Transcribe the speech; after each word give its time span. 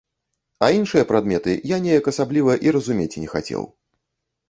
А 0.67 0.69
іншыя 0.77 1.03
прадметы 1.11 1.55
я 1.75 1.79
неяк 1.85 2.11
асабліва 2.15 2.59
і 2.67 2.77
разумець 2.79 3.11
не 3.21 3.33
хацеў. 3.37 3.73